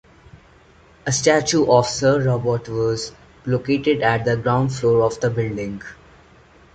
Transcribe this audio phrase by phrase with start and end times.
[1.05, 3.11] A statue of Sir Robert was
[3.45, 5.79] located at the ground floor of the building.